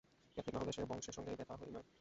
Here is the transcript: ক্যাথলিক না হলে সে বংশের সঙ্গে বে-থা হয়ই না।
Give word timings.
ক্যাথলিক 0.37 0.53
না 0.55 0.59
হলে 0.61 0.71
সে 0.71 0.81
বংশের 0.85 1.13
সঙ্গে 1.13 1.31
বে-থা 1.35 1.55
হয়ই 1.55 1.71
না। 1.71 1.81